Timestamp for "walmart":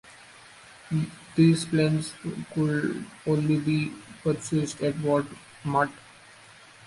4.95-5.91